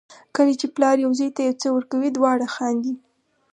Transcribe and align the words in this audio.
کله 0.35 0.53
چې 0.59 0.67
پلار 0.75 0.95
یو 1.03 1.11
زوی 1.19 1.29
ته 1.35 1.41
یو 1.47 1.59
څه 1.61 1.67
ورکوي 1.71 2.09
دواړه 2.13 2.47
خاندي. 2.55 2.93